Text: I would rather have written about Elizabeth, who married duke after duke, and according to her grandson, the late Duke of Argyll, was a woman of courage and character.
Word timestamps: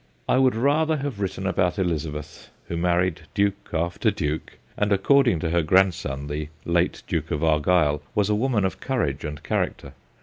I 0.27 0.39
would 0.39 0.55
rather 0.55 0.97
have 0.97 1.19
written 1.19 1.45
about 1.45 1.77
Elizabeth, 1.77 2.49
who 2.69 2.75
married 2.75 3.21
duke 3.35 3.69
after 3.71 4.09
duke, 4.09 4.57
and 4.75 4.91
according 4.91 5.39
to 5.41 5.51
her 5.51 5.61
grandson, 5.61 6.25
the 6.25 6.47
late 6.65 7.03
Duke 7.05 7.29
of 7.29 7.43
Argyll, 7.43 8.01
was 8.15 8.27
a 8.27 8.33
woman 8.33 8.65
of 8.65 8.79
courage 8.79 9.23
and 9.23 9.43
character. 9.43 9.93